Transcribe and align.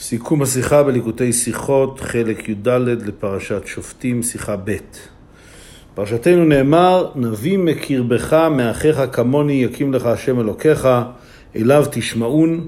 סיכום 0.00 0.42
השיחה 0.42 0.82
בליקוטי 0.82 1.32
שיחות, 1.32 2.00
חלק 2.00 2.48
י"ד 2.48 2.68
לפרשת 3.06 3.66
שופטים, 3.66 4.22
שיחה 4.22 4.56
ב'. 4.64 4.76
פרשתנו 5.94 6.44
נאמר, 6.44 7.10
נביא 7.14 7.58
מקרבך 7.58 8.32
מאחיך 8.50 9.00
כמוני 9.12 9.52
יקים 9.52 9.94
לך 9.94 10.06
השם 10.06 10.40
אלוקיך, 10.40 10.88
אליו 11.56 11.84
תשמעון. 11.90 12.66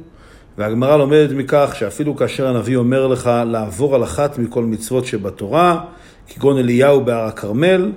והגמרא 0.58 0.96
לומדת 0.96 1.30
מכך 1.30 1.74
שאפילו 1.78 2.16
כאשר 2.16 2.46
הנביא 2.48 2.76
אומר 2.76 3.06
לך 3.06 3.30
לעבור 3.46 3.94
על 3.94 4.04
אחת 4.04 4.38
מכל 4.38 4.64
מצוות 4.64 5.06
שבתורה, 5.06 5.80
כגון 6.28 6.58
אליהו 6.58 7.04
בהר 7.04 7.24
הכרמל, 7.24 7.92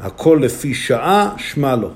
הכל 0.00 0.38
לפי 0.42 0.74
שעה, 0.74 1.34
שמע 1.36 1.76
לו. 1.76 1.90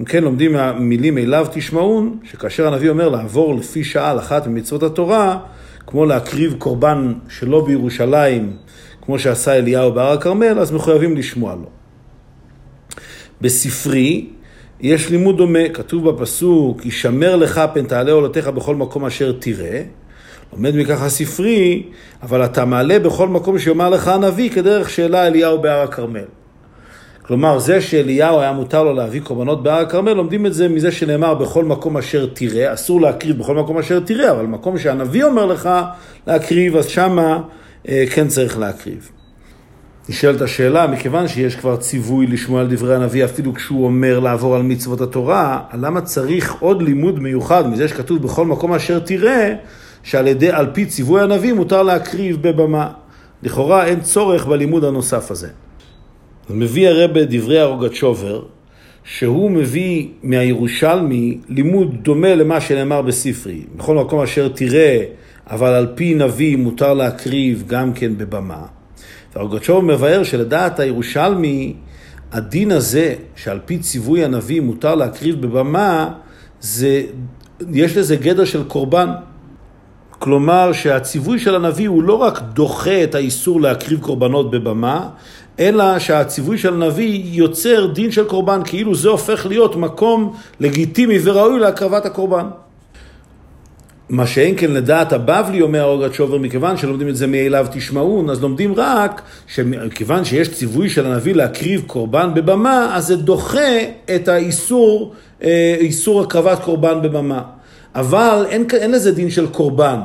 אם 0.00 0.04
כן 0.04 0.24
לומדים 0.24 0.52
מהמילים 0.52 1.18
אליו 1.18 1.46
תשמעון, 1.52 2.18
שכאשר 2.24 2.66
הנביא 2.66 2.90
אומר 2.90 3.08
לעבור 3.08 3.54
לפי 3.54 3.84
שעה 3.84 4.10
על 4.10 4.18
אחת 4.18 4.46
ממצוות 4.46 4.82
התורה, 4.82 5.38
כמו 5.86 6.06
להקריב 6.06 6.54
קורבן 6.58 7.12
שלא 7.28 7.64
בירושלים, 7.66 8.56
כמו 9.02 9.18
שעשה 9.18 9.58
אליהו 9.58 9.92
בהר 9.92 10.12
הכרמל, 10.12 10.58
אז 10.58 10.72
מחויבים 10.72 11.16
לשמוע 11.16 11.54
לו. 11.54 11.66
בספרי 13.40 14.26
יש 14.80 15.10
לימוד 15.10 15.36
דומה, 15.36 15.68
כתוב 15.74 16.10
בפסוק, 16.10 16.86
ישמר 16.86 17.36
לך 17.36 17.60
פן 17.74 17.84
תעלה 17.84 18.12
עולותיך 18.12 18.48
בכל 18.48 18.76
מקום 18.76 19.04
אשר 19.04 19.32
תראה. 19.32 19.82
לומד 20.52 20.76
מכך 20.76 21.02
הספרי, 21.02 21.82
אבל 22.22 22.44
אתה 22.44 22.64
מעלה 22.64 22.98
בכל 22.98 23.28
מקום 23.28 23.58
שיאמר 23.58 23.90
לך 23.90 24.08
הנביא 24.08 24.50
כדרך 24.50 24.90
שאלה 24.90 25.26
אליהו 25.26 25.62
בהר 25.62 25.82
הכרמל. 25.82 26.41
כלומר, 27.26 27.58
זה 27.58 27.80
שאליהו 27.80 28.40
היה 28.40 28.52
מותר 28.52 28.82
לו 28.82 28.92
להביא 28.92 29.20
קורבנות 29.20 29.62
בהר 29.62 29.80
הכרמל, 29.80 30.12
לומדים 30.12 30.46
את 30.46 30.54
זה 30.54 30.68
מזה 30.68 30.92
שנאמר 30.92 31.34
בכל 31.34 31.64
מקום 31.64 31.96
אשר 31.96 32.26
תראה, 32.26 32.74
אסור 32.74 33.00
להקריב 33.00 33.38
בכל 33.38 33.54
מקום 33.54 33.78
אשר 33.78 34.00
תראה, 34.00 34.30
אבל 34.30 34.46
מקום 34.46 34.78
שהנביא 34.78 35.24
אומר 35.24 35.46
לך 35.46 35.70
להקריב, 36.26 36.76
אז 36.76 36.86
שמה 36.86 37.40
אה, 37.88 38.04
כן 38.10 38.28
צריך 38.28 38.58
להקריב. 38.58 39.10
נשאלת 40.08 40.40
השאלה, 40.40 40.86
מכיוון 40.86 41.28
שיש 41.28 41.56
כבר 41.56 41.76
ציווי 41.76 42.26
לשמוע 42.26 42.60
על 42.60 42.66
דברי 42.70 42.94
הנביא, 42.94 43.24
אפילו 43.24 43.54
כשהוא 43.54 43.84
אומר 43.84 44.20
לעבור 44.20 44.56
על 44.56 44.62
מצוות 44.62 45.00
התורה, 45.00 45.60
למה 45.74 46.00
צריך 46.00 46.56
עוד 46.60 46.82
לימוד 46.82 47.18
מיוחד 47.18 47.68
מזה 47.68 47.88
שכתוב 47.88 48.22
בכל 48.22 48.46
מקום 48.46 48.72
אשר 48.72 48.98
תראה, 48.98 49.54
שעל 50.02 50.26
ידי, 50.26 50.50
על 50.50 50.66
פי 50.72 50.86
ציווי 50.86 51.22
הנביא 51.22 51.52
מותר 51.52 51.82
להקריב 51.82 52.48
בבמה. 52.48 52.88
לכאורה 53.42 53.84
אין 53.84 54.00
צורך 54.00 54.46
בלימוד 54.46 54.84
הנוסף 54.84 55.30
הזה. 55.30 55.48
מביא 56.50 56.88
הרבה 56.88 57.24
דברי 57.24 57.60
הרוגצ'ובר, 57.60 58.42
שהוא 59.04 59.50
מביא 59.50 60.08
מהירושלמי 60.22 61.38
לימוד 61.48 61.94
דומה 62.02 62.34
למה 62.34 62.60
שנאמר 62.60 63.02
בספרי. 63.02 63.62
בכל 63.76 63.96
מקום 63.96 64.20
אשר 64.20 64.48
תראה, 64.48 65.04
אבל 65.50 65.72
על 65.72 65.86
פי 65.94 66.14
נביא 66.14 66.56
מותר 66.56 66.94
להקריב 66.94 67.64
גם 67.66 67.92
כן 67.92 68.18
בבמה. 68.18 68.62
והרוגצ'ובר 69.34 69.80
מבאר 69.80 70.22
שלדעת 70.22 70.80
הירושלמי, 70.80 71.74
הדין 72.32 72.70
הזה, 72.70 73.14
שעל 73.36 73.60
פי 73.64 73.78
ציווי 73.78 74.24
הנביא 74.24 74.60
מותר 74.60 74.94
להקריב 74.94 75.40
בבמה, 75.40 76.10
זה, 76.60 77.02
יש 77.72 77.96
לזה 77.96 78.16
גדר 78.16 78.44
של 78.44 78.64
קורבן. 78.64 79.08
כלומר 80.22 80.72
שהציווי 80.72 81.38
של 81.38 81.54
הנביא 81.54 81.88
הוא 81.88 82.02
לא 82.02 82.14
רק 82.14 82.40
דוחה 82.52 83.04
את 83.04 83.14
האיסור 83.14 83.60
להקריב 83.60 84.00
קורבנות 84.00 84.50
בבמה, 84.50 85.08
אלא 85.60 85.98
שהציווי 85.98 86.58
של 86.58 86.74
הנביא 86.74 87.22
יוצר 87.24 87.86
דין 87.86 88.10
של 88.10 88.24
קורבן, 88.24 88.60
כאילו 88.64 88.94
זה 88.94 89.08
הופך 89.08 89.46
להיות 89.46 89.76
מקום 89.76 90.34
לגיטימי 90.60 91.18
וראוי 91.22 91.60
להקרבת 91.60 92.06
הקורבן. 92.06 92.46
מה 94.08 94.26
שאין 94.26 94.54
כן 94.58 94.70
לדעת 94.70 95.12
הבבלי, 95.12 95.62
אומר 95.62 95.84
אורגת 95.84 96.14
שובר, 96.14 96.38
מכיוון 96.38 96.76
שלומדים 96.76 97.08
את 97.08 97.16
זה 97.16 97.26
מאליו 97.26 97.66
תשמעון, 97.72 98.30
אז 98.30 98.42
לומדים 98.42 98.74
רק 98.76 99.22
שכיוון 99.46 100.24
שיש 100.24 100.48
ציווי 100.48 100.90
של 100.90 101.06
הנביא 101.06 101.34
להקריב 101.34 101.82
קורבן 101.86 102.34
בבמה, 102.34 102.96
אז 102.96 103.06
זה 103.06 103.16
דוחה 103.16 103.78
את 104.14 104.28
האיסור, 104.28 105.14
אה, 105.42 105.76
איסור 105.80 106.20
הקרבת 106.20 106.62
קורבן 106.64 107.02
בבמה. 107.02 107.42
אבל 107.94 108.46
אין, 108.48 108.66
אין 108.72 108.90
לזה 108.90 109.12
דין 109.12 109.30
של 109.30 109.46
קורבן. 109.46 110.00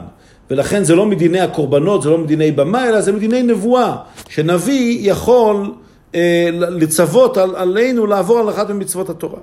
ולכן 0.52 0.84
זה 0.84 0.96
לא 0.96 1.06
מדיני 1.06 1.40
הקורבנות, 1.40 2.02
זה 2.02 2.10
לא 2.10 2.18
מדיני 2.18 2.52
במה, 2.52 2.90
אלא 2.90 3.02
זה 3.02 3.12
מדיני 3.12 3.44
נבואה, 3.44 3.96
שנביא 4.30 4.98
יכול 5.02 5.74
אה, 6.16 6.50
לצוות 6.54 7.38
על, 7.38 7.56
עלינו 7.56 8.06
לעבור 8.06 8.40
על 8.40 8.50
אחת 8.50 8.70
ממצוות 8.70 9.10
התורה. 9.10 9.40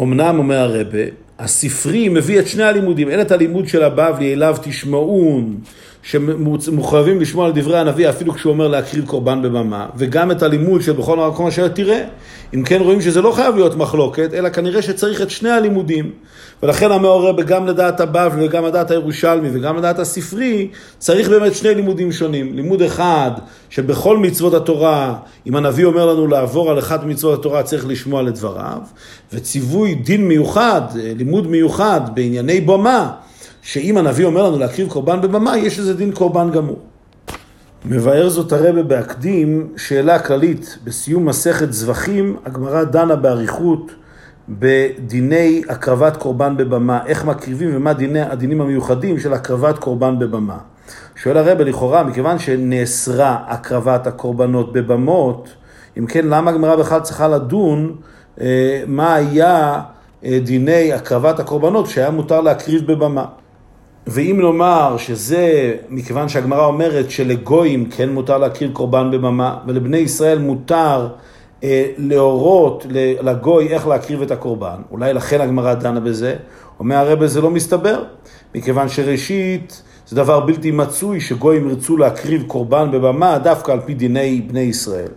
אמנם, 0.00 0.38
אומר 0.38 0.58
הרבה, 0.58 0.98
הספרי 1.38 2.08
מביא 2.08 2.38
את 2.40 2.48
שני 2.48 2.62
הלימודים, 2.62 3.08
אין 3.08 3.20
את 3.20 3.32
הלימוד 3.32 3.68
של 3.68 3.82
הבבלי, 3.82 4.32
אליו 4.32 4.56
תשמעון, 4.62 5.58
שמחויבים 6.02 7.20
לשמוע 7.20 7.46
על 7.46 7.52
דברי 7.54 7.78
הנביא 7.78 8.08
אפילו 8.08 8.34
כשהוא 8.34 8.52
אומר 8.52 8.68
להקריב 8.68 9.06
קורבן 9.06 9.42
בבמה, 9.42 9.86
וגם 9.96 10.30
את 10.30 10.42
הלימוד 10.42 10.82
של 10.82 10.92
בכל 10.92 11.16
מקום 11.16 11.46
אשר 11.46 11.68
תראה. 11.68 12.04
אם 12.54 12.62
כן 12.62 12.80
רואים 12.80 13.00
שזה 13.00 13.22
לא 13.22 13.32
חייב 13.32 13.54
להיות 13.56 13.76
מחלוקת, 13.76 14.34
אלא 14.34 14.48
כנראה 14.48 14.82
שצריך 14.82 15.22
את 15.22 15.30
שני 15.30 15.50
הלימודים. 15.50 16.10
ולכן 16.62 16.92
המעורר, 16.92 17.42
גם 17.42 17.66
לדעת 17.66 18.00
הבבלי 18.00 18.46
וגם 18.46 18.64
לדעת 18.64 18.90
הירושלמי 18.90 19.48
וגם 19.52 19.76
לדעת 19.76 19.98
הספרי, 19.98 20.68
צריך 20.98 21.28
באמת 21.28 21.54
שני 21.54 21.74
לימודים 21.74 22.12
שונים. 22.12 22.56
לימוד 22.56 22.82
אחד, 22.82 23.30
שבכל 23.70 24.18
מצוות 24.18 24.54
התורה, 24.54 25.14
אם 25.46 25.56
הנביא 25.56 25.84
אומר 25.84 26.06
לנו 26.06 26.26
לעבור 26.26 26.70
על 26.70 26.78
אחת 26.78 27.04
ממצוות 27.04 27.40
התורה, 27.40 27.62
צריך 27.62 27.86
לשמוע 27.86 28.22
לדבריו, 28.22 28.78
וציווי 29.32 29.94
דין 29.94 30.28
מיוחד, 30.28 30.82
לימוד 30.94 31.46
מיוחד 31.46 32.00
בענייני 32.14 32.60
במה. 32.60 33.10
שאם 33.62 33.96
הנביא 33.96 34.24
אומר 34.24 34.48
לנו 34.48 34.58
להקריב 34.58 34.88
קורבן 34.88 35.20
בבמה, 35.20 35.58
יש 35.58 35.78
לזה 35.78 35.94
דין 35.94 36.12
קורבן 36.12 36.50
גמור. 36.50 36.78
מבאר 37.84 38.28
זאת 38.28 38.52
הרבה 38.52 38.82
בהקדים 38.82 39.68
שאלה 39.76 40.18
כללית. 40.18 40.78
בסיום 40.84 41.24
מסכת 41.24 41.72
זבחים, 41.72 42.36
הגמרא 42.44 42.84
דנה 42.84 43.16
באריכות 43.16 43.92
בדיני 44.48 45.62
הקרבת 45.68 46.16
קורבן 46.16 46.56
בבמה, 46.56 47.00
איך 47.06 47.24
מקריבים 47.24 47.76
ומה 47.76 47.92
דיני, 47.92 48.20
הדינים 48.20 48.60
המיוחדים 48.60 49.18
של 49.18 49.32
הקרבת 49.32 49.78
קורבן 49.78 50.18
בבמה. 50.18 50.58
שואל 51.16 51.36
הרבה, 51.36 51.64
לכאורה, 51.64 52.02
מכיוון 52.02 52.38
שנאסרה 52.38 53.38
הקרבת 53.46 54.06
הקורבנות 54.06 54.72
בבמות, 54.72 55.48
אם 55.98 56.06
כן, 56.06 56.26
למה 56.26 56.50
הגמרא 56.50 56.76
בכלל 56.76 57.00
צריכה 57.00 57.28
לדון 57.28 57.96
אה, 58.40 58.82
מה 58.86 59.14
היה 59.14 59.80
אה, 60.24 60.38
דיני 60.44 60.92
הקרבת 60.92 61.40
הקורבנות 61.40 61.86
שהיה 61.86 62.10
מותר 62.10 62.40
להקריב 62.40 62.92
בבמה? 62.92 63.24
ואם 64.06 64.40
נאמר 64.40 64.96
שזה 64.98 65.74
מכיוון 65.88 66.28
שהגמרא 66.28 66.66
אומרת 66.66 67.10
שלגויים 67.10 67.90
כן 67.90 68.08
מותר 68.10 68.38
להקריב 68.38 68.72
קורבן 68.72 69.10
בבמה, 69.10 69.58
ולבני 69.66 69.98
ישראל 69.98 70.38
מותר 70.38 71.08
אה, 71.64 71.86
להורות 71.98 72.86
לגוי 73.20 73.68
איך 73.68 73.86
להקריב 73.86 74.22
את 74.22 74.30
הקורבן, 74.30 74.76
אולי 74.90 75.12
לכן 75.12 75.40
הגמרא 75.40 75.74
דנה 75.74 76.00
בזה, 76.00 76.36
אומר 76.80 76.96
הרב 76.96 77.26
זה 77.26 77.40
לא 77.40 77.50
מסתבר, 77.50 78.02
מכיוון 78.54 78.88
שראשית 78.88 79.82
זה 80.06 80.16
דבר 80.16 80.40
בלתי 80.40 80.70
מצוי 80.70 81.20
שגויים 81.20 81.68
ירצו 81.68 81.96
להקריב 81.96 82.42
קורבן 82.46 82.90
בבמה 82.90 83.38
דווקא 83.38 83.72
על 83.72 83.80
פי 83.80 83.94
דיני 83.94 84.40
בני 84.46 84.60
ישראל. 84.60 85.08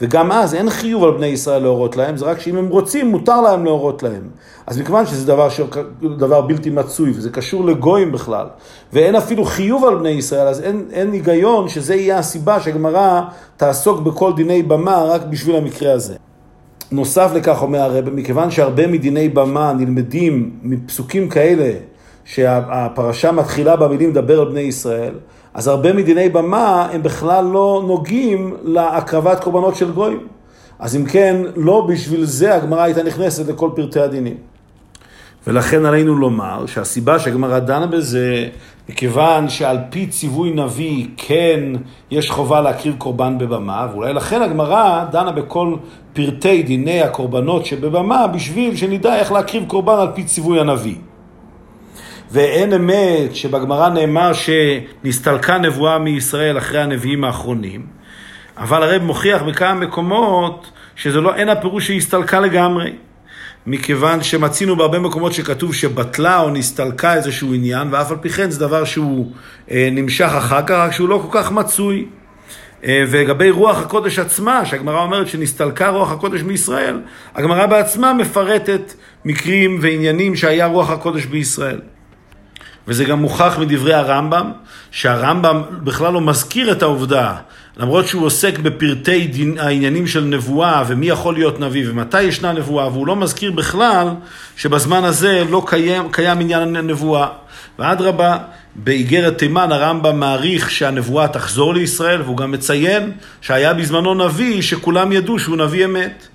וגם 0.00 0.32
אז 0.32 0.54
אין 0.54 0.70
חיוב 0.70 1.04
על 1.04 1.10
בני 1.10 1.26
ישראל 1.26 1.62
להורות 1.62 1.96
להם, 1.96 2.16
זה 2.16 2.24
רק 2.24 2.40
שאם 2.40 2.56
הם 2.56 2.68
רוצים, 2.68 3.06
מותר 3.06 3.40
להם 3.40 3.64
להורות 3.64 4.02
להם. 4.02 4.22
אז 4.68 4.78
מכיוון 4.78 5.06
שזה 5.06 5.26
דבר, 5.26 5.48
ש... 5.48 5.60
דבר 6.18 6.40
בלתי 6.40 6.70
מצוי, 6.70 7.10
וזה 7.10 7.30
קשור 7.30 7.64
לגויים 7.64 8.12
בכלל, 8.12 8.46
ואין 8.92 9.16
אפילו 9.16 9.44
חיוב 9.44 9.84
על 9.84 9.94
בני 9.94 10.08
ישראל, 10.08 10.48
אז 10.48 10.60
אין, 10.60 10.84
אין 10.92 11.12
היגיון 11.12 11.68
שזה 11.68 11.94
יהיה 11.94 12.18
הסיבה 12.18 12.60
שהגמרא 12.60 13.22
תעסוק 13.56 14.00
בכל 14.00 14.32
דיני 14.36 14.62
במה 14.62 15.04
רק 15.04 15.22
בשביל 15.24 15.56
המקרה 15.56 15.92
הזה. 15.92 16.14
נוסף 16.92 17.30
לכך 17.34 17.62
אומר 17.62 17.78
הרב, 17.78 18.10
מכיוון 18.10 18.50
שהרבה 18.50 18.86
מדיני 18.86 19.28
במה 19.28 19.72
נלמדים 19.72 20.50
מפסוקים 20.62 21.28
כאלה, 21.28 21.72
שהפרשה 22.24 23.32
מתחילה 23.32 23.76
במילים 23.76 24.12
דבר 24.12 24.40
על 24.40 24.48
בני 24.48 24.60
ישראל, 24.60 25.14
אז 25.54 25.68
הרבה 25.68 25.92
מדיני 25.92 26.28
במה 26.28 26.88
הם 26.92 27.02
בכלל 27.02 27.44
לא 27.44 27.84
נוגעים 27.86 28.56
להקרבת 28.62 29.44
קורבנות 29.44 29.76
של 29.76 29.92
גויים. 29.92 30.26
אז 30.78 30.96
אם 30.96 31.04
כן, 31.04 31.42
לא 31.56 31.86
בשביל 31.88 32.24
זה 32.24 32.54
הגמרא 32.54 32.82
הייתה 32.82 33.02
נכנסת 33.02 33.48
לכל 33.48 33.70
פרטי 33.76 34.00
הדינים. 34.00 34.36
ולכן 35.48 35.86
עלינו 35.86 36.14
לומר 36.14 36.66
שהסיבה 36.66 37.18
שהגמרא 37.18 37.58
דנה 37.58 37.86
בזה, 37.86 38.48
מכיוון 38.88 39.48
שעל 39.48 39.78
פי 39.90 40.06
ציווי 40.06 40.50
נביא 40.50 41.06
כן 41.16 41.60
יש 42.10 42.30
חובה 42.30 42.60
להקריב 42.60 42.94
קורבן 42.98 43.38
בבמה, 43.38 43.86
ואולי 43.92 44.12
לכן 44.12 44.42
הגמרא 44.42 45.04
דנה 45.10 45.32
בכל 45.32 45.74
פרטי 46.12 46.62
דיני 46.62 47.02
הקורבנות 47.02 47.66
שבבמה, 47.66 48.26
בשביל 48.26 48.76
שנדע 48.76 49.16
איך 49.16 49.32
להקריב 49.32 49.64
קורבן 49.66 49.98
על 49.98 50.08
פי 50.14 50.24
ציווי 50.24 50.60
הנביא. 50.60 50.96
ואין 52.30 52.72
אמת 52.72 53.34
שבגמרא 53.34 53.88
נאמר 53.88 54.32
שנסתלקה 54.32 55.58
נבואה 55.58 55.98
מישראל 55.98 56.58
אחרי 56.58 56.80
הנביאים 56.80 57.24
האחרונים, 57.24 57.86
אבל 58.58 58.82
הרב 58.82 59.02
מוכיח 59.02 59.42
בכמה 59.42 59.74
מקומות 59.74 60.70
שזה 60.96 61.20
לא, 61.20 61.34
אין 61.34 61.48
הפירוש 61.48 61.86
שהסתלקה 61.86 62.40
לגמרי. 62.40 62.90
מכיוון 63.70 64.22
שמצינו 64.22 64.76
בהרבה 64.76 64.98
מקומות 64.98 65.32
שכתוב 65.32 65.74
שבטלה 65.74 66.40
או 66.40 66.50
נסתלקה 66.50 67.14
איזשהו 67.14 67.54
עניין, 67.54 67.88
ואף 67.90 68.10
על 68.10 68.16
פי 68.16 68.28
כן 68.28 68.50
זה 68.50 68.60
דבר 68.60 68.84
שהוא 68.84 69.32
אה, 69.70 69.88
נמשך 69.92 70.30
אחר 70.38 70.62
כך, 70.66 70.70
רק 70.70 70.92
שהוא 70.92 71.08
לא 71.08 71.24
כל 71.30 71.38
כך 71.38 71.52
מצוי. 71.52 72.06
אה, 72.84 73.04
ולגבי 73.08 73.50
רוח 73.50 73.78
הקודש 73.78 74.18
עצמה, 74.18 74.66
שהגמרא 74.66 75.02
אומרת 75.02 75.28
שנסתלקה 75.28 75.88
רוח 75.88 76.12
הקודש 76.12 76.42
מישראל, 76.42 77.00
הגמרא 77.34 77.66
בעצמה 77.66 78.12
מפרטת 78.12 78.94
מקרים 79.24 79.78
ועניינים 79.80 80.36
שהיה 80.36 80.66
רוח 80.66 80.90
הקודש 80.90 81.24
בישראל. 81.24 81.80
וזה 82.88 83.04
גם 83.04 83.18
מוכח 83.18 83.58
מדברי 83.60 83.94
הרמב"ם, 83.94 84.52
שהרמב"ם 84.90 85.62
בכלל 85.84 86.12
לא 86.12 86.20
מזכיר 86.20 86.72
את 86.72 86.82
העובדה, 86.82 87.34
למרות 87.78 88.06
שהוא 88.06 88.26
עוסק 88.26 88.58
בפרטי 88.58 89.26
דין, 89.26 89.58
העניינים 89.58 90.06
של 90.06 90.24
נבואה 90.24 90.84
ומי 90.86 91.06
יכול 91.08 91.34
להיות 91.34 91.60
נביא 91.60 91.90
ומתי 91.90 92.22
ישנה 92.22 92.52
נבואה, 92.52 92.88
והוא 92.88 93.06
לא 93.06 93.16
מזכיר 93.16 93.52
בכלל 93.52 94.08
שבזמן 94.56 95.04
הזה 95.04 95.44
לא 95.50 95.62
קיים, 95.66 96.12
קיים 96.12 96.40
עניין 96.40 96.76
הנבואה. 96.76 97.26
ואדרבה, 97.78 98.38
באיגרת 98.74 99.38
תימן 99.38 99.72
הרמב"ם 99.72 100.20
מעריך 100.20 100.70
שהנבואה 100.70 101.28
תחזור 101.28 101.74
לישראל, 101.74 102.22
והוא 102.22 102.36
גם 102.36 102.50
מציין 102.50 103.12
שהיה 103.40 103.74
בזמנו 103.74 104.14
נביא 104.14 104.62
שכולם 104.62 105.12
ידעו 105.12 105.38
שהוא 105.38 105.56
נביא 105.56 105.84
אמת. 105.84 106.26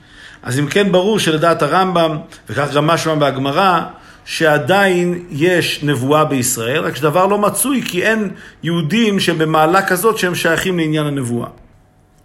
אז 0.43 0.59
אם 0.59 0.67
כן 0.67 0.91
ברור 0.91 1.19
שלדעת 1.19 1.61
הרמב"ם, 1.61 2.17
וכך 2.49 2.73
גם 2.73 2.87
משמע 2.87 3.15
בהגמרא, 3.15 3.81
שעדיין 4.25 5.23
יש 5.29 5.83
נבואה 5.83 6.25
בישראל, 6.25 6.83
רק 6.83 6.95
שדבר 6.95 7.25
לא 7.25 7.37
מצוי 7.37 7.81
כי 7.85 8.03
אין 8.03 8.29
יהודים 8.63 9.19
שבמעלה 9.19 9.81
כזאת 9.81 10.17
שהם 10.17 10.35
שייכים 10.35 10.79
לעניין 10.79 11.05
הנבואה. 11.05 11.47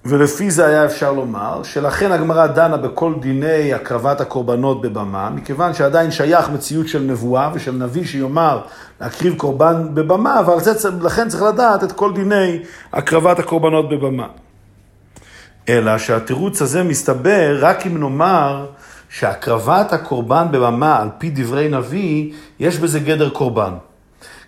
ולפי 0.04 0.50
זה 0.50 0.66
היה 0.66 0.84
אפשר 0.84 1.12
לומר, 1.12 1.62
שלכן 1.62 2.12
הגמרא 2.12 2.46
דנה 2.46 2.76
בכל 2.76 3.14
דיני 3.20 3.74
הקרבת 3.74 4.20
הקורבנות 4.20 4.80
בבמה, 4.80 5.30
מכיוון 5.30 5.74
שעדיין 5.74 6.10
שייך 6.10 6.50
מציאות 6.50 6.88
של 6.88 7.02
נבואה 7.02 7.50
ושל 7.54 7.72
נביא 7.72 8.04
שיאמר 8.04 8.60
להקריב 9.00 9.34
קורבן 9.36 9.94
בבמה, 9.94 10.40
אבל 10.40 10.60
זה, 10.60 10.90
לכן 11.02 11.28
צריך 11.28 11.42
לדעת 11.42 11.84
את 11.84 11.92
כל 11.92 12.14
דיני 12.14 12.58
הקרבת 12.92 13.38
הקורבנות 13.38 13.88
בבמה. 13.88 14.26
אלא 15.68 15.98
שהתירוץ 15.98 16.62
הזה 16.62 16.82
מסתבר 16.82 17.58
רק 17.60 17.86
אם 17.86 17.98
נאמר 17.98 18.66
שהקרבת 19.08 19.92
הקורבן 19.92 20.46
בבמה 20.50 21.02
על 21.02 21.08
פי 21.18 21.30
דברי 21.30 21.68
נביא, 21.68 22.32
יש 22.60 22.78
בזה 22.78 23.00
גדר 23.00 23.30
קורבן. 23.30 23.72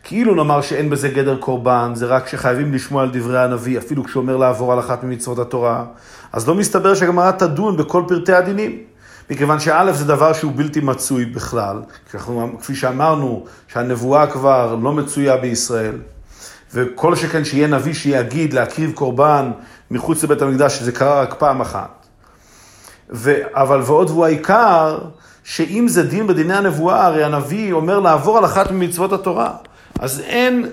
כאילו 0.04 0.34
נאמר 0.34 0.62
שאין 0.62 0.90
בזה 0.90 1.08
גדר 1.08 1.36
קורבן, 1.36 1.92
זה 1.94 2.06
רק 2.06 2.28
שחייבים 2.28 2.74
לשמוע 2.74 3.02
על 3.02 3.10
דברי 3.12 3.38
הנביא, 3.38 3.78
אפילו 3.78 4.04
כשהוא 4.04 4.20
אומר 4.20 4.36
לעבור 4.36 4.72
על 4.72 4.78
אחת 4.78 5.04
ממצוות 5.04 5.38
התורה, 5.38 5.84
אז 6.32 6.48
לא 6.48 6.54
מסתבר 6.54 6.94
שהגמרא 6.94 7.30
תדון 7.30 7.76
בכל 7.76 8.02
פרטי 8.08 8.32
הדינים. 8.32 8.78
מכיוון 9.30 9.60
שא' 9.60 9.92
זה 9.92 10.04
דבר 10.04 10.32
שהוא 10.32 10.52
בלתי 10.54 10.80
מצוי 10.80 11.24
בכלל, 11.24 11.82
כפי 12.60 12.74
שאמרנו 12.74 13.44
שהנבואה 13.68 14.26
כבר 14.26 14.76
לא 14.82 14.92
מצויה 14.92 15.36
בישראל, 15.36 15.94
וכל 16.74 17.16
שכן 17.16 17.44
שיהיה 17.44 17.66
נביא 17.68 17.94
שיגיד 17.94 18.52
להקריב 18.52 18.92
קורבן 18.92 19.50
מחוץ 19.90 20.24
לבית 20.24 20.42
המקדש, 20.42 20.78
שזה 20.78 20.92
קרה 20.92 21.22
רק 21.22 21.34
פעם 21.38 21.60
אחת. 21.60 21.99
ו... 23.12 23.34
אבל 23.54 23.80
ועוד 23.80 24.10
והוא 24.10 24.24
העיקר, 24.24 24.98
שאם 25.44 25.88
זה 25.88 26.02
דין 26.02 26.26
בדיני 26.26 26.54
הנבואה, 26.54 27.06
הרי 27.06 27.24
הנביא 27.24 27.72
אומר 27.72 28.00
לעבור 28.00 28.38
על 28.38 28.44
אחת 28.44 28.70
ממצוות 28.70 29.12
התורה. 29.12 29.50
אז 30.00 30.20
אין 30.26 30.70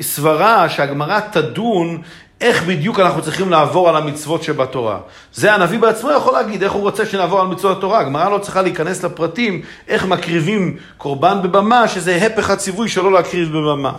סברה 0.00 0.68
שהגמרא 0.68 1.20
תדון 1.20 2.02
איך 2.40 2.62
בדיוק 2.62 3.00
אנחנו 3.00 3.22
צריכים 3.22 3.50
לעבור 3.50 3.88
על 3.88 3.96
המצוות 3.96 4.42
שבתורה. 4.42 4.98
זה 5.34 5.54
הנביא 5.54 5.78
בעצמו 5.78 6.10
יכול 6.10 6.32
להגיד, 6.32 6.62
איך 6.62 6.72
הוא 6.72 6.82
רוצה 6.82 7.06
שנעבור 7.06 7.40
על 7.40 7.46
מצוות 7.46 7.78
התורה. 7.78 8.00
הגמרא 8.00 8.28
לא 8.28 8.38
צריכה 8.38 8.62
להיכנס 8.62 9.04
לפרטים 9.04 9.62
איך 9.88 10.06
מקריבים 10.06 10.76
קורבן 10.96 11.38
בבמה, 11.42 11.88
שזה 11.88 12.16
הפך 12.16 12.50
הציווי 12.50 12.88
שלא 12.88 13.12
להקריב 13.12 13.48
בבמה. 13.48 13.92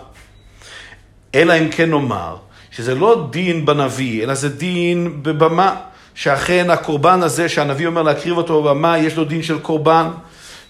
אלא 1.34 1.58
אם 1.58 1.68
כן 1.70 1.90
נאמר, 1.90 2.36
שזה 2.70 2.94
לא 2.94 3.28
דין 3.30 3.66
בנביא, 3.66 4.24
אלא 4.24 4.34
זה 4.34 4.48
דין 4.48 5.22
בבמה. 5.22 5.76
שאכן 6.14 6.70
הקורבן 6.70 7.22
הזה 7.22 7.48
שהנביא 7.48 7.86
אומר 7.86 8.02
להקריב 8.02 8.36
אותו 8.36 8.62
בבמה, 8.62 8.98
יש 8.98 9.16
לו 9.16 9.24
דין 9.24 9.42
של 9.42 9.58
קורבן, 9.58 10.08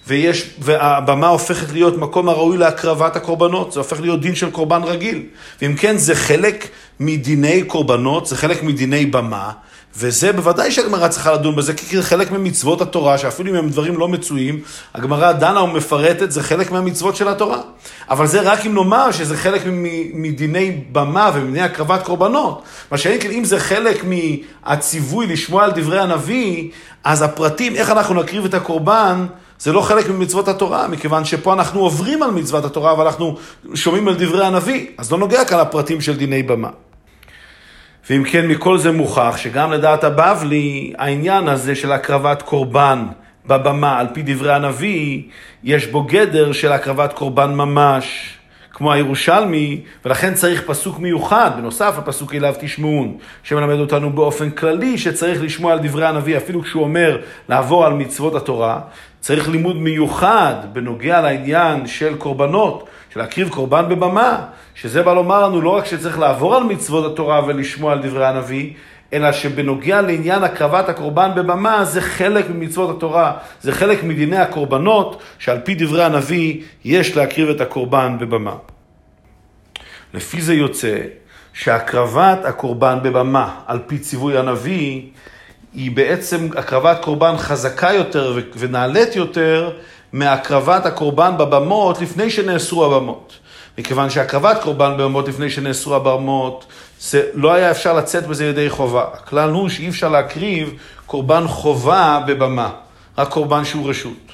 ויש, 0.07 0.51
והבמה 0.59 1.29
הופכת 1.29 1.73
להיות 1.73 1.97
מקום 1.97 2.29
הראוי 2.29 2.59
להקרבת 2.59 3.17
הקורבנות, 3.17 3.73
זה 3.73 3.81
הופך 3.81 4.01
להיות 4.01 4.21
דין 4.21 4.35
של 4.35 4.51
קורבן 4.51 4.83
רגיל. 4.83 5.23
ואם 5.63 5.75
כן, 5.77 5.97
זה 5.97 6.15
חלק 6.15 6.69
מדיני 7.01 7.63
קורבנות, 7.63 8.27
זה 8.27 8.37
חלק 8.37 8.63
מדיני 8.63 9.07
במה, 9.07 9.51
וזה 9.97 10.33
בוודאי 10.33 10.71
שהגמרא 10.71 11.09
צריכה 11.09 11.33
לדון 11.33 11.57
בזה, 11.57 11.75
כי 11.75 11.97
זה 11.97 12.03
חלק 12.03 12.31
ממצוות 12.31 12.81
התורה, 12.81 13.19
שאפילו 13.19 13.51
אם 13.51 13.55
הם 13.55 13.69
דברים 13.69 13.99
לא 13.99 14.09
מצויים, 14.09 14.61
הגמרא 14.95 15.33
דנה 15.33 15.63
ומפרטת, 15.63 16.31
זה 16.31 16.43
חלק 16.43 16.71
מהמצוות 16.71 17.17
של 17.17 17.29
התורה. 17.29 17.59
אבל 18.11 18.27
זה 18.27 18.41
רק 18.41 18.67
אם 18.67 18.75
נאמר 18.75 19.13
שזה 19.13 19.37
חלק 19.37 19.63
מדיני 20.15 20.81
במה 20.93 21.31
ומדיני 21.35 21.61
הקרבת 21.61 22.03
קורבנות. 22.03 22.63
מה 22.91 22.99
שאין 22.99 23.21
כן, 23.21 23.31
אם 23.31 23.45
זה 23.45 23.61
חלק 23.61 24.05
מהציווי 24.05 25.27
לשמוע 25.27 25.65
על 25.65 25.71
דברי 25.71 26.01
הנביא, 26.01 26.71
אז 27.05 27.23
הפרטים, 27.23 27.77
איך 27.77 27.91
אנחנו 27.91 28.15
נקריב 28.15 28.45
את 28.45 28.55
הקורבן, 28.55 29.27
זה 29.59 29.73
לא 29.73 29.81
חלק 29.81 30.09
ממצוות 30.09 30.49
התורה, 30.49 30.89
מכיוון 30.89 31.25
שפה 31.25 31.53
אנחנו 31.53 31.81
עוברים 31.81 32.23
על 32.23 32.31
מצוות 32.31 32.65
התורה, 32.65 32.93
אבל 32.93 33.05
אנחנו 33.07 33.37
שומעים 33.75 34.09
על 34.09 34.15
דברי 34.15 34.45
הנביא, 34.45 34.87
אז 34.99 35.13
לא 35.13 35.19
נוגע 35.19 35.45
כאן 35.45 35.59
לפרטים 35.61 36.01
של 36.01 36.17
דיני 36.17 36.43
במה. 36.43 36.69
ואם 38.11 38.25
כן, 38.25 38.47
מכל 38.47 38.79
זה 38.79 38.93
מוכח 38.93 39.37
שגם 39.37 39.73
לדעת 39.73 40.05
הבבלי, 40.05 40.93
העניין 40.99 41.49
הזה 41.49 41.75
של 41.75 41.93
הקרבת 41.93 42.43
קורבן 42.43 43.07
בבמה, 43.47 43.99
על 43.99 44.07
פי 44.13 44.23
דברי 44.23 44.53
הנביא, 44.55 45.23
יש 45.65 45.87
בו 45.87 46.03
גדר 46.03 46.53
של 46.53 46.73
הקרבת 46.73 47.13
קורבן 47.13 47.55
ממש, 47.55 48.37
כמו 48.73 48.93
הירושלמי, 48.93 49.81
ולכן 50.05 50.35
צריך 50.35 50.63
פסוק 50.67 50.99
מיוחד, 50.99 51.51
בנוסף 51.57 51.95
לפסוק 51.99 52.35
אליו 52.35 52.55
תשמעון, 52.61 53.17
שמלמד 53.43 53.79
אותנו 53.79 54.11
באופן 54.11 54.51
כללי 54.51 54.99
שצריך 54.99 55.43
לשמוע 55.43 55.73
על 55.73 55.79
דברי 55.79 56.07
הנביא, 56.07 56.37
אפילו 56.37 56.63
כשהוא 56.63 56.83
אומר 56.83 57.19
לעבור 57.49 57.87
על 57.87 57.93
מצוות 57.93 58.35
התורה, 58.35 58.81
צריך 59.21 59.49
לימוד 59.49 59.77
מיוחד 59.77 60.55
בנוגע 60.73 61.21
לעניין 61.21 61.87
של 61.87 62.15
קורבנות, 62.15 62.89
להקריב 63.17 63.49
קורבן 63.49 63.89
בבמה, 63.89 64.47
שזה 64.75 65.03
בא 65.03 65.15
לומר 65.15 65.49
לנו 65.49 65.61
לא 65.61 65.71
רק 65.71 65.87
שצריך 65.87 66.19
לעבור 66.19 66.57
על 66.57 66.63
מצוות 66.63 67.13
התורה 67.13 67.47
ולשמוע 67.47 67.93
על 67.93 68.03
דברי 68.03 68.27
הנביא, 68.27 68.73
אלא 69.13 69.33
שבנוגע 69.33 70.03
לעניין 70.03 70.45
הקרבת 70.45 70.89
הקורבן 70.89 71.31
בבמה, 71.37 71.85
זה 71.85 72.01
חלק 72.01 72.51
ממצוות 72.51 72.97
התורה, 72.97 73.33
זה 73.61 73.73
חלק 73.73 74.05
מדיני 74.05 74.37
הקורבנות, 74.37 75.23
שעל 75.39 75.61
פי 75.65 75.75
דברי 75.75 76.05
הנביא 76.05 76.63
יש 76.85 77.17
להקריב 77.17 77.49
את 77.49 77.61
הקורבן 77.61 78.17
בבמה. 78.21 78.55
לפי 80.15 80.41
זה 80.41 80.55
יוצא 80.55 80.99
שהקרבת 81.53 82.45
הקורבן 82.45 82.99
בבמה, 83.03 83.55
על 83.67 83.79
פי 83.87 83.99
ציווי 83.99 84.39
הנביא, 84.39 85.03
היא 85.75 85.91
בעצם 85.91 86.49
הקרבת 86.57 87.05
קורבן 87.05 87.37
חזקה 87.37 87.93
יותר 87.93 88.39
ונעלית 88.57 89.17
יותר 89.17 89.71
מהקרבת 90.13 90.87
הקורבן 90.87 91.37
בבמות 91.39 92.01
לפני 92.01 92.31
שנאסרו 92.31 92.85
הבמות. 92.85 93.39
מכיוון 93.79 94.11
שהקרבת 94.11 94.63
קורבן 94.63 94.97
בבמות 94.97 95.29
לפני 95.29 95.51
שנאסרו 95.51 95.95
הבמות, 95.95 96.67
זה 97.01 97.23
לא 97.35 97.53
היה 97.53 97.71
אפשר 97.71 97.93
לצאת 97.93 98.27
בזה 98.27 98.47
ידי 98.47 98.71
חובה. 98.71 99.05
הכלל 99.13 99.51
הוא 99.51 99.69
שאי 99.69 99.89
אפשר 99.89 100.09
להקריב 100.09 100.75
קורבן 101.07 101.47
חובה 101.47 102.21
בבמה, 102.27 102.71
רק 103.19 103.29
קורבן 103.29 103.65
שהוא 103.65 103.91
רשות. 103.91 104.33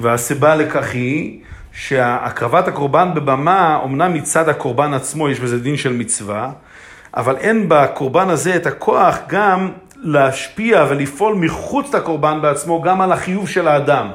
והסיבה 0.00 0.54
לכך 0.54 0.92
היא 0.92 1.40
שהקרבת 1.72 2.68
הקורבן 2.68 3.14
בבמה, 3.14 3.80
אמנם 3.84 4.14
מצד 4.14 4.48
הקורבן 4.48 4.94
עצמו 4.94 5.28
יש 5.28 5.40
בזה 5.40 5.58
דין 5.58 5.76
של 5.76 5.92
מצווה, 5.92 6.50
אבל 7.16 7.36
אין 7.36 7.68
בקורבן 7.68 8.30
הזה 8.30 8.56
את 8.56 8.66
הכוח 8.66 9.18
גם 9.28 9.70
להשפיע 10.04 10.86
ולפעול 10.88 11.34
מחוץ 11.34 11.94
לקורבן 11.94 12.42
בעצמו 12.42 12.82
גם 12.82 13.00
על 13.00 13.12
החיוב 13.12 13.48
של 13.48 13.68
האדם. 13.68 14.10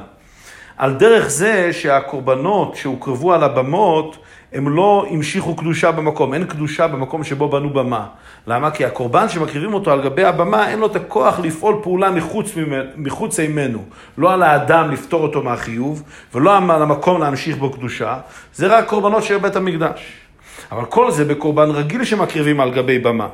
על 0.76 0.94
דרך 0.94 1.28
זה 1.28 1.72
שהקורבנות 1.72 2.76
שהוקרבו 2.76 3.32
על 3.32 3.44
הבמות, 3.44 4.16
הם 4.52 4.68
לא 4.68 5.06
המשיכו 5.10 5.56
קדושה 5.56 5.92
במקום, 5.92 6.34
אין 6.34 6.44
קדושה 6.44 6.88
במקום 6.88 7.24
שבו 7.24 7.48
בנו 7.48 7.70
במה. 7.70 8.06
למה? 8.46 8.70
כי 8.70 8.84
הקורבן 8.84 9.28
שמקריבים 9.28 9.74
אותו 9.74 9.92
על 9.92 10.02
גבי 10.02 10.24
הבמה, 10.24 10.68
אין 10.68 10.78
לו 10.78 10.86
את 10.86 10.96
הכוח 10.96 11.40
לפעול 11.40 11.76
פעולה 11.82 12.10
מחוץ, 12.10 12.52
מחוץ 12.96 13.40
ממנו. 13.40 13.84
לא 14.18 14.32
על 14.32 14.42
האדם 14.42 14.90
לפטור 14.90 15.22
אותו 15.22 15.42
מהחיוב, 15.42 16.02
ולא 16.34 16.56
על 16.56 16.82
המקום 16.82 17.20
להמשיך 17.20 17.56
בו 17.56 17.70
קדושה, 17.70 18.18
זה 18.54 18.66
רק 18.66 18.88
קורבנות 18.88 19.22
של 19.22 19.38
בית 19.38 19.56
המקדש. 19.56 20.12
אבל 20.72 20.84
כל 20.84 21.10
זה 21.10 21.24
בקורבן 21.24 21.70
רגיל 21.70 22.04
שמקריבים 22.04 22.60
על 22.60 22.70
גבי 22.70 22.98
במה. 22.98 23.28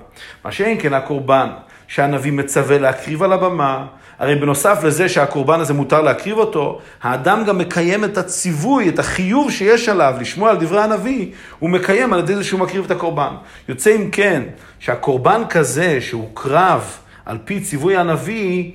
מה 0.44 0.52
שאין 0.52 0.80
כן 0.80 0.94
הקורבן 0.94 1.48
שהנביא 1.88 2.32
מצווה 2.32 2.78
להקריב 2.78 3.22
על 3.22 3.32
הבמה, 3.32 3.86
הרי 4.18 4.34
בנוסף 4.34 4.84
לזה 4.84 5.08
שהקורבן 5.08 5.60
הזה 5.60 5.74
מותר 5.74 6.02
להקריב 6.02 6.38
אותו, 6.38 6.80
האדם 7.02 7.44
גם 7.44 7.58
מקיים 7.58 8.04
את 8.04 8.18
הציווי, 8.18 8.88
את 8.88 8.98
החיוב 8.98 9.50
שיש 9.50 9.88
עליו 9.88 10.14
לשמוע 10.20 10.50
על 10.50 10.56
דברי 10.56 10.82
הנביא, 10.82 11.26
הוא 11.58 11.70
מקיים 11.70 12.12
על 12.12 12.18
ידי 12.18 12.34
זה 12.34 12.44
שהוא 12.44 12.60
מקריב 12.60 12.84
את 12.84 12.90
הקורבן. 12.90 13.34
יוצא 13.68 13.96
אם 13.96 14.10
כן, 14.10 14.42
שהקורבן 14.78 15.42
כזה 15.48 16.00
שהוקרב 16.00 16.96
על 17.26 17.38
פי 17.44 17.60
ציווי 17.60 17.96
הנביא, 17.96 18.72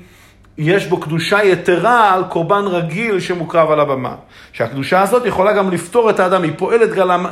יש 0.57 0.87
בו 0.87 0.99
קדושה 0.99 1.43
יתרה 1.43 2.13
על 2.13 2.23
קורבן 2.29 2.63
רגיל 2.65 3.19
שמוקרב 3.19 3.71
על 3.71 3.79
הבמה. 3.79 4.15
שהקדושה 4.53 5.01
הזאת 5.01 5.25
יכולה 5.25 5.53
גם 5.53 5.71
לפתור 5.71 6.09
את 6.09 6.19
האדם, 6.19 6.43
היא 6.43 6.51
פועלת 6.57 6.89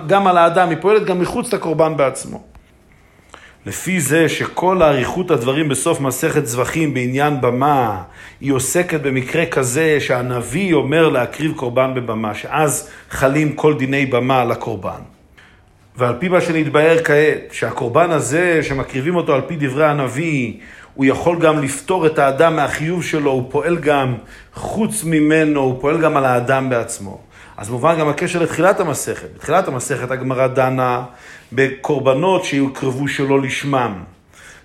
גם 0.07 0.27
על 0.27 0.37
האדם, 0.37 0.69
היא 0.69 0.77
פועלת 0.81 1.05
גם 1.05 1.19
מחוץ 1.19 1.53
לקורבן 1.53 1.97
בעצמו. 1.97 2.43
לפי 3.65 3.99
זה 3.99 4.29
שכל 4.29 4.83
אריכות 4.83 5.31
הדברים 5.31 5.69
בסוף 5.69 5.99
מסכת 5.99 6.45
זבחים 6.45 6.93
בעניין 6.93 7.41
במה, 7.41 8.03
היא 8.41 8.51
עוסקת 8.51 9.01
במקרה 9.01 9.45
כזה 9.45 9.97
שהנביא 9.99 10.73
אומר 10.73 11.09
להקריב 11.09 11.53
קורבן 11.55 11.93
בבמה, 11.93 12.35
שאז 12.35 12.89
חלים 13.09 13.53
כל 13.53 13.73
דיני 13.73 14.05
במה 14.05 14.41
על 14.41 14.51
הקורבן. 14.51 15.01
ועל 15.97 16.15
פי 16.19 16.27
מה 16.27 16.41
שנתבהר 16.41 17.03
כעת, 17.03 17.39
שהקורבן 17.51 18.11
הזה 18.11 18.63
שמקריבים 18.63 19.15
אותו 19.15 19.35
על 19.35 19.41
פי 19.41 19.55
דברי 19.59 19.85
הנביא, 19.85 20.53
הוא 20.93 21.05
יכול 21.05 21.39
גם 21.39 21.63
לפתור 21.63 22.05
את 22.05 22.19
האדם 22.19 22.55
מהחיוב 22.55 23.03
שלו, 23.03 23.31
הוא 23.31 23.51
פועל 23.51 23.77
גם 23.77 24.15
חוץ 24.53 25.03
ממנו, 25.03 25.59
הוא 25.59 25.81
פועל 25.81 26.01
גם 26.01 26.17
על 26.17 26.25
האדם 26.25 26.69
בעצמו. 26.69 27.21
אז 27.59 27.69
מובן 27.69 27.99
גם 27.99 28.09
הקשר 28.09 28.39
לתחילת 28.39 28.79
המסכת. 28.79 29.27
בתחילת 29.35 29.67
המסכת 29.67 30.11
הגמרא 30.11 30.47
דנה 30.47 31.03
בקורבנות 31.51 32.45
שיוקרבו 32.45 33.07
שלא 33.07 33.41
לשמם, 33.41 34.03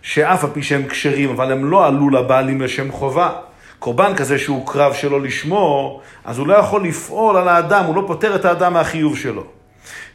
שאף 0.03 0.45
על 0.45 0.51
פי 0.53 0.63
שהם 0.63 0.87
כשרים, 0.87 1.31
אבל 1.31 1.53
הם 1.53 1.71
לא 1.71 1.87
עלו 1.87 2.11
לבעלים 2.11 2.61
לשם 2.61 2.93
חובה. 2.93 3.31
קורבן 3.79 4.15
כזה 4.17 4.39
שהוא 4.39 4.67
קרב 4.67 4.95
שלא 4.95 5.21
לשמו, 5.21 6.01
אז 6.25 6.39
הוא 6.39 6.47
לא 6.47 6.55
יכול 6.55 6.85
לפעול 6.85 7.37
על 7.37 7.49
האדם, 7.49 7.85
הוא 7.85 7.97
לא 7.97 8.05
פותר 8.07 8.35
את 8.35 8.45
האדם 8.45 8.73
מהחיוב 8.73 9.19
שלו. 9.19 9.45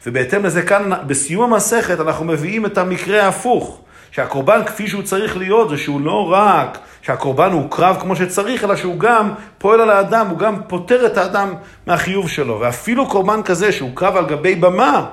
ובהתאם 0.06 0.44
לזה 0.44 0.62
כאן, 0.62 0.90
בסיום 1.06 1.52
המסכת, 1.52 2.00
אנחנו 2.00 2.24
מביאים 2.24 2.66
את 2.66 2.78
המקרה 2.78 3.24
ההפוך. 3.24 3.80
שהקורבן 4.10 4.64
כפי 4.64 4.88
שהוא 4.88 5.02
צריך 5.02 5.36
להיות, 5.36 5.68
זה 5.68 5.76
שהוא 5.76 6.00
לא 6.00 6.32
רק 6.32 6.78
שהקורבן 7.02 7.52
הוא 7.52 7.70
קרב 7.70 7.96
כמו 8.00 8.16
שצריך, 8.16 8.64
אלא 8.64 8.76
שהוא 8.76 8.98
גם 8.98 9.32
פועל 9.58 9.80
על 9.80 9.90
האדם, 9.90 10.26
הוא 10.26 10.38
גם 10.38 10.56
פוטר 10.66 11.06
את 11.06 11.18
האדם 11.18 11.54
מהחיוב 11.86 12.28
שלו. 12.28 12.60
ואפילו 12.60 13.08
קורבן 13.08 13.42
כזה 13.42 13.72
שהוא 13.72 13.90
קרב 13.94 14.16
על 14.16 14.26
גבי 14.26 14.54
במה, 14.54 15.06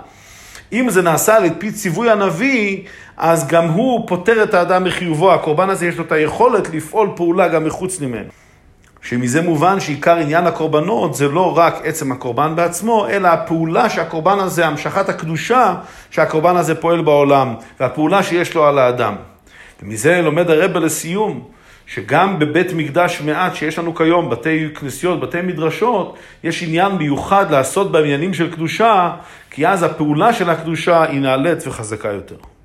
אם 0.73 0.89
זה 0.89 1.01
נעשה 1.01 1.35
על 1.35 1.43
פי 1.57 1.71
ציווי 1.71 2.11
הנביא, 2.11 2.83
אז 3.17 3.47
גם 3.47 3.67
הוא 3.67 4.07
פוטר 4.07 4.43
את 4.43 4.53
האדם 4.53 4.83
מחיובו. 4.83 5.33
הקורבן 5.33 5.69
הזה 5.69 5.87
יש 5.87 5.97
לו 5.97 6.03
את 6.03 6.11
היכולת 6.11 6.69
לפעול 6.73 7.09
פעולה 7.15 7.47
גם 7.47 7.63
מחוץ 7.63 8.01
ממנו. 8.01 8.46
שמזה 9.09 9.41
מובן 9.41 9.79
שעיקר 9.79 10.15
עניין 10.15 10.47
הקורבנות 10.47 11.15
זה 11.15 11.27
לא 11.27 11.57
רק 11.57 11.81
עצם 11.83 12.11
הקורבן 12.11 12.55
בעצמו, 12.55 13.07
אלא 13.09 13.27
הפעולה 13.27 13.89
שהקורבן 13.89 14.39
הזה, 14.39 14.67
המשכת 14.67 15.09
הקדושה 15.09 15.75
שהקורבן 16.11 16.55
הזה 16.55 16.75
פועל 16.75 17.01
בעולם, 17.01 17.55
והפעולה 17.79 18.23
שיש 18.23 18.55
לו 18.55 18.67
על 18.67 18.79
האדם. 18.79 19.15
ומזה 19.83 20.21
לומד 20.21 20.49
הרבה 20.49 20.79
לסיום, 20.79 21.43
שגם 21.85 22.39
בבית 22.39 22.73
מקדש 22.73 23.21
מעט 23.21 23.55
שיש 23.55 23.79
לנו 23.79 23.95
כיום, 23.95 24.29
בתי 24.29 24.67
כנסיות, 24.75 25.19
בתי 25.19 25.41
מדרשות, 25.41 26.17
יש 26.43 26.63
עניין 26.63 26.91
מיוחד 26.91 27.51
לעשות 27.51 27.91
בעניינים 27.91 28.33
של 28.33 28.51
קדושה, 28.51 29.11
כי 29.51 29.67
אז 29.67 29.83
הפעולה 29.83 30.33
של 30.33 30.49
הקדושה 30.49 31.03
היא 31.03 31.19
נעלית 31.19 31.67
וחזקה 31.67 32.09
יותר. 32.09 32.56